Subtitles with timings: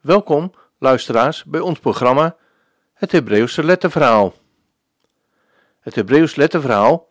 [0.00, 2.36] Welkom, luisteraars, bij ons programma
[2.94, 4.34] Het Hebreeuwse Letterverhaal.
[5.80, 7.08] Het Hebreeuws Letterverhaal,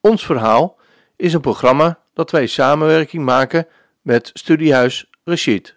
[0.00, 0.78] ons verhaal,
[1.16, 3.66] is een programma dat wij samenwerking maken
[4.00, 5.76] met Studiehuis Rashid.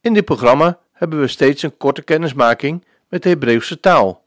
[0.00, 4.24] In dit programma hebben we steeds een korte kennismaking met de Hebreeuwse taal.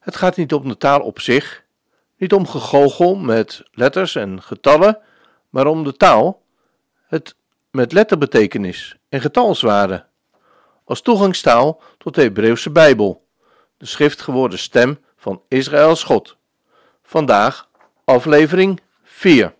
[0.00, 1.64] Het gaat niet om de taal op zich,
[2.16, 4.98] niet om gegoochel met letters en getallen,
[5.50, 6.42] maar om de taal,
[7.06, 7.36] het
[7.70, 10.06] met letterbetekenis en getalswaarde,
[10.84, 13.26] als toegangstaal tot de Hebreeuwse Bijbel,
[13.76, 16.36] de schriftgeworden stem van Israëls God.
[17.02, 17.68] Vandaag
[18.04, 19.54] aflevering 4.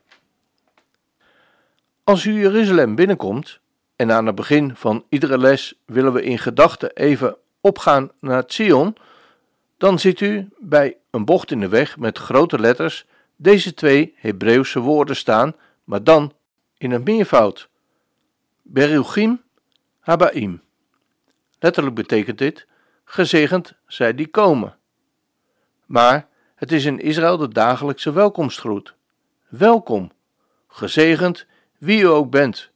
[2.04, 3.60] Als u Jeruzalem binnenkomt,
[3.96, 8.96] en aan het begin van iedere les willen we in gedachten even opgaan naar Zion,
[9.78, 14.80] dan ziet u bij een bocht in de weg met grote letters deze twee Hebreeuwse
[14.80, 16.32] woorden staan, maar dan
[16.78, 17.68] in een meervoud.
[18.62, 19.42] Beruchim
[20.00, 20.62] Habaim.
[21.64, 22.66] Letterlijk betekent dit:
[23.04, 24.76] gezegend zij die komen.
[25.86, 28.94] Maar het is in Israël de dagelijkse welkomstgroet.
[29.48, 30.12] Welkom,
[30.68, 31.46] gezegend
[31.78, 32.70] wie u ook bent.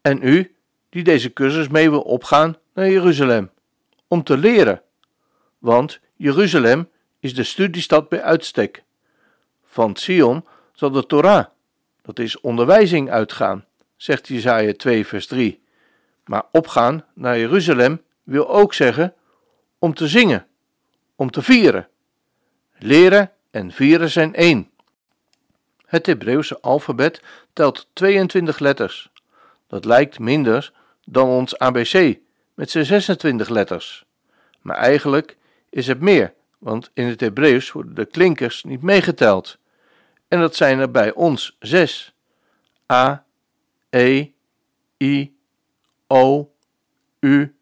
[0.00, 0.54] En u,
[0.88, 3.50] die deze cursus mee wil opgaan naar Jeruzalem,
[4.08, 4.82] om te leren.
[5.58, 6.88] Want Jeruzalem
[7.20, 8.82] is de studiestad bij uitstek.
[9.64, 11.44] Van Sion zal de Torah,
[12.02, 13.64] dat is onderwijzing, uitgaan,
[13.96, 15.63] zegt Jesaja 2 vers 3.
[16.24, 19.14] Maar opgaan naar Jeruzalem wil ook zeggen
[19.78, 20.46] om te zingen,
[21.16, 21.88] om te vieren.
[22.78, 24.70] Leren en vieren zijn één.
[25.86, 29.10] Het Hebreeuwse alfabet telt 22 letters.
[29.66, 30.72] Dat lijkt minder
[31.04, 32.18] dan ons ABC
[32.54, 34.04] met zijn 26 letters.
[34.60, 35.36] Maar eigenlijk
[35.70, 39.58] is het meer, want in het Hebreeuws worden de klinkers niet meegeteld.
[40.28, 42.14] En dat zijn er bij ons zes:
[42.92, 43.24] A,
[43.90, 44.30] E,
[44.98, 45.33] I,
[46.06, 46.52] O,
[47.20, 47.54] U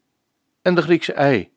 [0.61, 1.51] en de Griekse ei.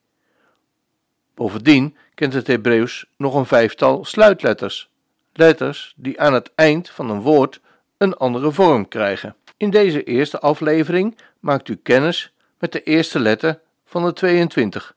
[1.34, 4.90] Bovendien kent het Hebreeuws nog een vijftal sluitletters,
[5.32, 7.60] letters die aan het eind van een woord
[7.98, 9.36] een andere vorm krijgen.
[9.56, 14.96] In deze eerste aflevering maakt u kennis met de eerste letter van de 22,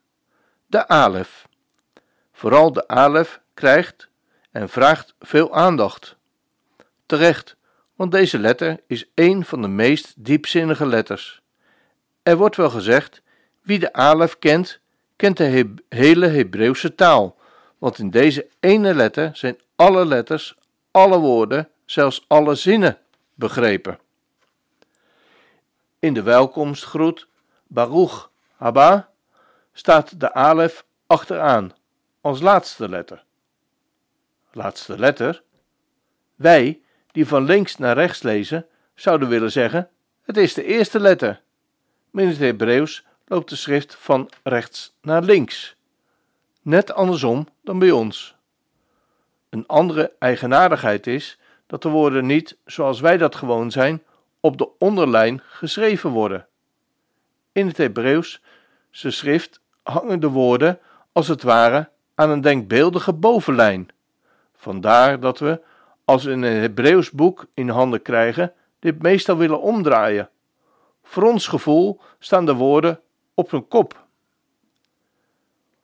[0.66, 1.48] de alef.
[2.32, 4.08] Vooral de alef krijgt
[4.50, 6.16] en vraagt veel aandacht.
[7.06, 7.56] Terecht,
[7.94, 11.39] want deze letter is een van de meest diepzinnige letters.
[12.22, 13.22] Er wordt wel gezegd:
[13.62, 14.80] wie de alef kent,
[15.16, 17.36] kent de hele Hebreeuwse taal,
[17.78, 20.56] want in deze ene letter zijn alle letters,
[20.90, 22.98] alle woorden, zelfs alle zinnen
[23.34, 23.98] begrepen.
[25.98, 27.26] In de welkomstgroet
[27.66, 29.10] Baruch Haba
[29.72, 31.72] staat de alef achteraan
[32.20, 33.24] als laatste letter.
[34.52, 35.42] Laatste letter?
[36.34, 36.80] Wij,
[37.12, 39.90] die van links naar rechts lezen, zouden willen zeggen:
[40.22, 41.42] het is de eerste letter.
[42.10, 45.76] Maar in het Hebreeuws loopt de schrift van rechts naar links.
[46.62, 48.34] Net andersom dan bij ons.
[49.48, 54.02] Een andere eigenaardigheid is dat de woorden niet, zoals wij dat gewoon zijn,
[54.40, 56.46] op de onderlijn geschreven worden.
[57.52, 58.40] In het Hebreeuws
[58.90, 60.78] schrift hangen de woorden
[61.12, 63.88] als het ware aan een denkbeeldige bovenlijn.
[64.56, 65.60] Vandaar dat we,
[66.04, 70.28] als we een Hebreeuws boek in handen krijgen, dit meestal willen omdraaien.
[71.10, 73.00] Voor ons gevoel staan de woorden
[73.34, 74.06] op hun kop.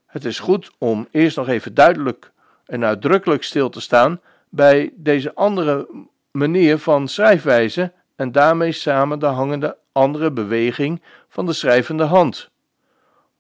[0.07, 2.33] Het is goed om eerst nog even duidelijk
[2.67, 5.89] en uitdrukkelijk stil te staan bij deze andere
[6.31, 12.51] manier van schrijfwijze en daarmee samen de hangende andere beweging van de schrijvende hand.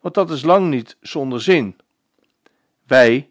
[0.00, 1.76] Want dat is lang niet zonder zin.
[2.86, 3.30] Wij,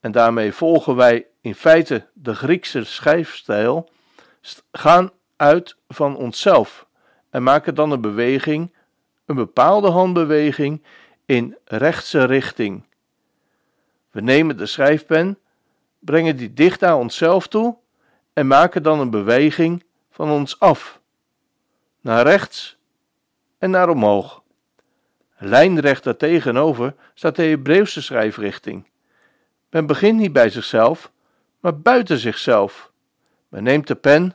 [0.00, 3.90] en daarmee volgen wij in feite de Griekse schrijfstijl,
[4.72, 6.88] gaan uit van onszelf
[7.30, 8.72] en maken dan een beweging,
[9.24, 10.82] een bepaalde handbeweging
[11.26, 12.84] in rechtse richting.
[14.10, 15.38] We nemen de schrijfpen,
[15.98, 17.76] brengen die dicht naar onszelf toe
[18.32, 21.00] en maken dan een beweging van ons af,
[22.00, 22.76] naar rechts
[23.58, 24.42] en naar omhoog.
[25.36, 28.88] Lijnrecht daartegenover staat de Hebreeuwse schrijfrichting.
[29.70, 31.12] Men begint niet bij zichzelf,
[31.60, 32.92] maar buiten zichzelf.
[33.48, 34.34] Men neemt de pen,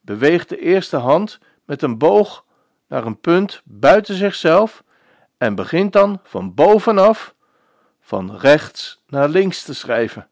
[0.00, 2.44] beweegt de eerste hand met een boog
[2.86, 4.84] naar een punt buiten zichzelf
[5.38, 7.34] en begint dan van bovenaf,
[8.00, 10.28] van rechts naar links te schrijven.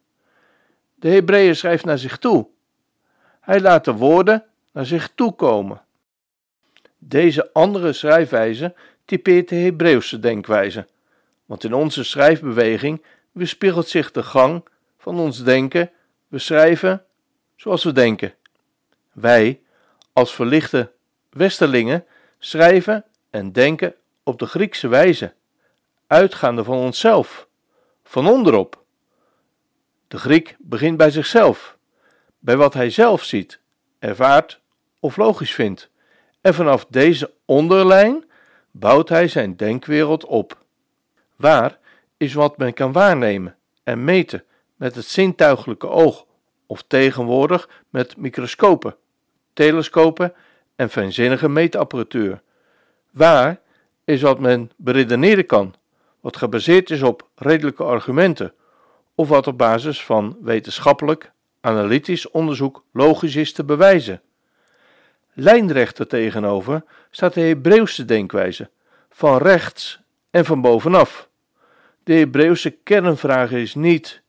[0.95, 2.49] De Hebreeër schrijft naar zich toe.
[3.41, 5.83] Hij laat de woorden naar zich toe komen.
[6.99, 8.75] Deze andere schrijfwijze
[9.05, 10.87] typeert de Hebreeuwse denkwijze,
[11.47, 14.69] want in onze schrijfbeweging weerspiegelt zich de gang
[14.99, 15.91] van ons denken.
[16.29, 17.05] We schrijven
[17.57, 18.35] zoals we denken.
[19.13, 19.61] Wij,
[20.13, 20.95] als verlichte
[21.37, 22.05] westerlingen,
[22.39, 25.35] schrijven en denken op de Griekse wijze,
[26.07, 27.49] uitgaande van onszelf,
[28.05, 28.85] van onderop.
[30.09, 31.77] De Griek begint bij zichzelf,
[32.39, 33.61] bij wat hij zelf ziet,
[33.99, 34.61] ervaart
[35.01, 35.91] of logisch vindt,
[36.41, 38.25] en vanaf deze onderlijn
[38.71, 40.65] bouwt hij zijn denkwereld op.
[41.37, 41.79] Waar
[42.17, 44.45] is wat men kan waarnemen en meten
[44.77, 46.27] met het zintuigelijke oog,
[46.67, 48.97] of tegenwoordig met microscopen,
[49.53, 50.35] telescopen
[50.77, 52.43] en fijnzinnige meetapparatuur.
[53.11, 53.61] Waar
[54.05, 55.75] is wat men beredeneren kan,
[56.21, 58.53] wat gebaseerd is op redelijke argumenten,
[59.15, 64.21] of wat op basis van wetenschappelijk, analytisch onderzoek logisch is te bewijzen.
[65.33, 68.71] Lijnrecht tegenover staat de Hebreeuwse denkwijze,
[69.11, 70.01] van rechts
[70.31, 71.29] en van bovenaf.
[72.05, 74.23] De Hebreeuwse kernvraag is niet: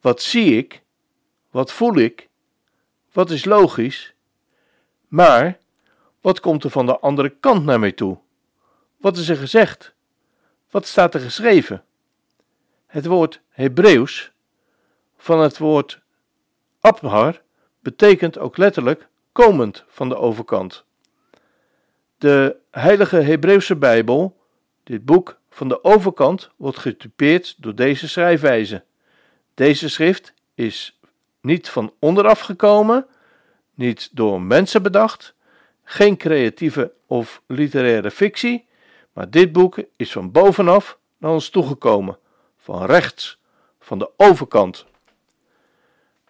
[0.00, 0.82] wat zie ik?
[1.50, 2.28] Wat voel ik?
[3.12, 4.14] Wat is logisch?
[5.08, 5.58] Maar
[6.22, 8.18] wat komt er van de andere kant naar mij toe?
[8.96, 9.94] Wat is er gezegd?
[10.70, 11.84] Wat staat er geschreven?
[12.86, 14.32] Het woord Hebreeuws
[15.16, 16.00] van het woord
[16.80, 17.42] Abhar
[17.80, 20.84] betekent ook letterlijk komend van de overkant.
[22.18, 24.40] De Heilige Hebreeuwse Bijbel,
[24.82, 28.84] dit boek van de overkant, wordt getypeerd door deze schrijfwijze.
[29.54, 30.98] Deze schrift is
[31.40, 33.06] niet van onderaf gekomen,
[33.74, 35.34] niet door mensen bedacht,
[35.84, 38.66] geen creatieve of literaire fictie,
[39.12, 42.18] maar dit boek is van bovenaf naar ons toegekomen,
[42.56, 43.38] van rechts,
[43.80, 44.86] van de overkant.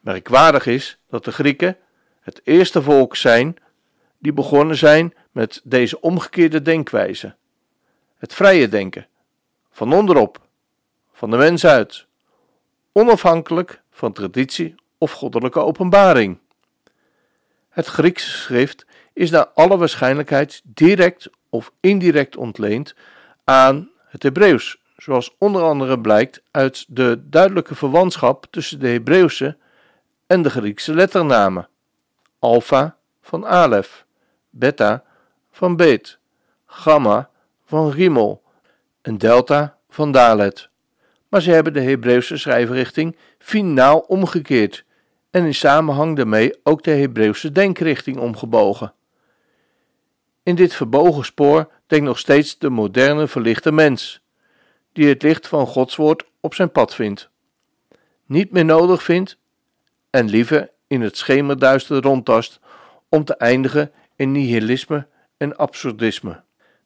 [0.00, 1.76] Merkwaardig is dat de Grieken
[2.20, 3.56] het eerste volk zijn
[4.18, 7.34] die begonnen zijn met deze omgekeerde denkwijze.
[8.18, 9.06] Het vrije denken,
[9.70, 10.40] van onderop,
[11.12, 12.06] van de mens uit,
[12.92, 16.38] onafhankelijk van traditie of goddelijke openbaring.
[17.68, 22.94] Het Griekse schrift is naar alle waarschijnlijkheid direct of indirect ontleend
[23.44, 29.56] aan het Hebreeuws, zoals onder andere blijkt uit de duidelijke verwantschap tussen de Hebreeuwse
[30.26, 31.68] en de Griekse letternamen:
[32.38, 34.06] alpha van alef,
[34.50, 35.04] beta
[35.50, 36.18] van beet,
[36.66, 37.30] gamma
[37.64, 38.42] van rimel
[39.02, 40.68] en delta van dalet.
[41.28, 44.84] Maar ze hebben de Hebreeuwse schrijfrichting finaal omgekeerd
[45.30, 48.94] en in samenhang daarmee ook de Hebreeuwse denkrichting omgebogen.
[50.42, 54.20] In dit verbogen spoor denkt nog steeds de moderne verlichte mens,
[54.92, 57.30] die het licht van Gods woord op zijn pad vindt,
[58.26, 59.38] niet meer nodig vindt
[60.10, 62.60] en liever in het schemerduister rondtast
[63.08, 65.06] om te eindigen in nihilisme
[65.36, 66.42] en absurdisme.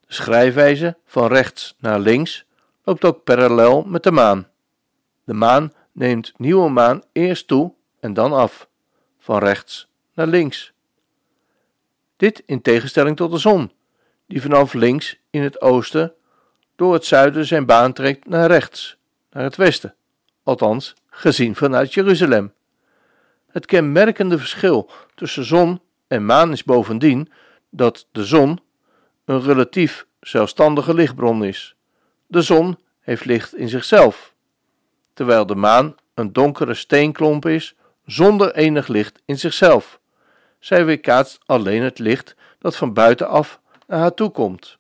[0.06, 2.44] De schrijfwijze van rechts naar links
[2.84, 4.48] loopt ook parallel met de maan.
[5.24, 8.68] De maan neemt nieuwe maan eerst toe en dan af,
[9.18, 10.72] van rechts naar links.
[12.16, 13.72] Dit in tegenstelling tot de zon,
[14.26, 16.12] die vanaf links in het oosten
[16.76, 18.96] door het zuiden zijn baan trekt naar rechts,
[19.30, 19.94] naar het westen,
[20.42, 22.52] althans gezien vanuit Jeruzalem.
[23.50, 27.32] Het kenmerkende verschil tussen zon en maan is bovendien
[27.70, 28.60] dat de zon
[29.24, 31.76] een relatief zelfstandige lichtbron is.
[32.26, 34.34] De zon heeft licht in zichzelf,
[35.14, 37.74] terwijl de maan een donkere steenklomp is
[38.04, 40.00] zonder enig licht in zichzelf.
[40.66, 44.78] Zij weerkaatst alleen het licht dat van buitenaf naar haar toe komt.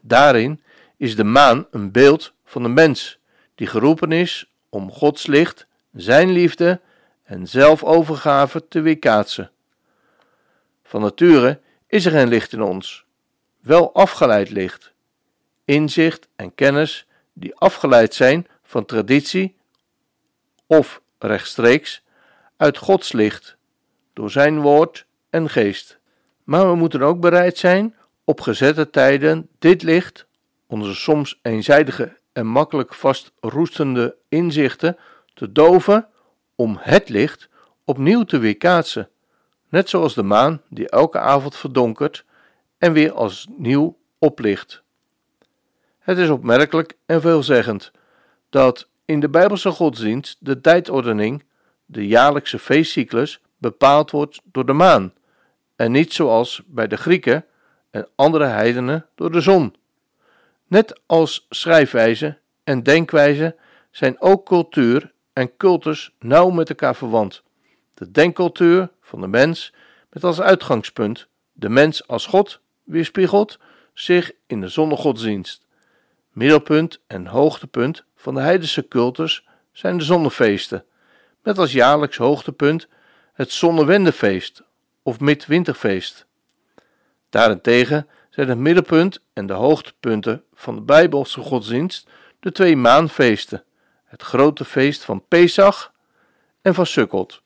[0.00, 0.62] Daarin
[0.96, 3.18] is de maan een beeld van de mens
[3.54, 6.80] die geroepen is om Gods licht, zijn liefde
[7.22, 9.50] en zelfovergave te weerkaatsen.
[10.82, 13.04] Van nature is er geen licht in ons,
[13.60, 14.92] wel afgeleid licht,
[15.64, 19.56] inzicht en kennis die afgeleid zijn van traditie
[20.66, 22.02] of rechtstreeks
[22.56, 23.56] uit Gods licht,
[24.14, 25.98] door Zijn woord en geest.
[26.44, 27.94] Maar we moeten ook bereid zijn
[28.24, 30.26] op gezette tijden dit licht,
[30.66, 34.96] onze soms eenzijdige en makkelijk vastroestende inzichten,
[35.34, 36.08] te doven
[36.54, 37.48] om het licht
[37.84, 39.08] opnieuw te weerkaatsen,
[39.68, 42.24] net zoals de maan die elke avond verdonkert
[42.78, 44.82] en weer als nieuw oplicht.
[45.98, 47.92] Het is opmerkelijk en veelzeggend
[48.50, 51.44] dat in de Bijbelse godsdienst de tijdordening,
[51.86, 53.40] de jaarlijkse feestcyclus,
[53.70, 55.12] bepaald wordt door de maan
[55.76, 57.44] en niet zoals bij de Grieken
[57.90, 59.74] en andere heidenen door de zon.
[60.66, 63.56] Net als schrijfwijze en denkwijze
[63.90, 67.42] zijn ook cultuur en cultus nauw met elkaar verwant.
[67.94, 69.72] De denkcultuur van de mens
[70.10, 73.58] met als uitgangspunt de mens als God weerspiegelt
[73.92, 75.66] zich in de zonnegodsdienst.
[76.32, 80.84] Middelpunt en hoogtepunt van de heidense cultus zijn de zonnefeesten,
[81.42, 82.88] met als jaarlijks hoogtepunt
[83.34, 84.62] het zonnewendefeest
[85.02, 86.26] of midwinterfeest.
[87.30, 92.08] Daarentegen zijn het middelpunt en de hoogtepunten van de Bijbelse godsdienst
[92.40, 93.64] de twee maanfeesten,
[94.04, 95.92] het grote feest van Pesach
[96.62, 97.42] en van Sukkot,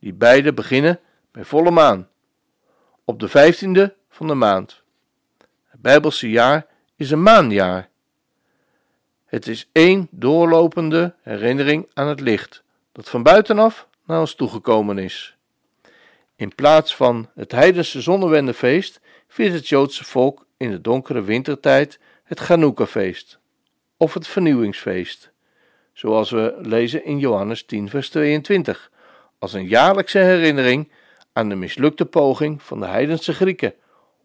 [0.00, 1.00] die beide beginnen
[1.32, 2.08] bij volle maan,
[3.04, 4.82] op de vijftiende van de maand.
[5.64, 6.66] Het Bijbelse jaar
[6.96, 7.88] is een maanjaar.
[9.24, 15.36] Het is één doorlopende herinnering aan het licht dat van buitenaf naar ons toegekomen is.
[16.36, 22.40] In plaats van het heidense zonnewendefeest viert het Joodse volk in de donkere wintertijd het
[22.40, 23.38] Chanukka-feest
[23.96, 25.30] of het vernieuwingsfeest,
[25.92, 28.90] zoals we lezen in Johannes 10, vers 22,
[29.38, 30.92] als een jaarlijkse herinnering
[31.32, 33.74] aan de mislukte poging van de heidense Grieken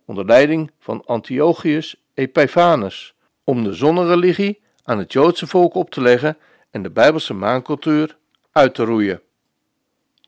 [0.05, 3.13] onder leiding van Antiochus Epiphanes
[3.43, 6.37] om de zonnereligie aan het Joodse volk op te leggen
[6.71, 8.17] en de Bijbelse maancultuur
[8.51, 9.21] uit te roeien.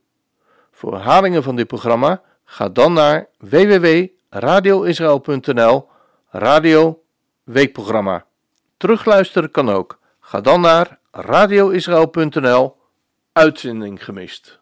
[0.71, 5.89] Voor herhalingen van dit programma ga dan naar www.radioisrael.nl
[6.29, 7.03] Radio
[7.43, 8.25] Weekprogramma.
[8.77, 10.00] Terugluisteren kan ook.
[10.19, 12.75] Ga dan naar radioisrael.nl
[13.31, 14.62] Uitzending gemist.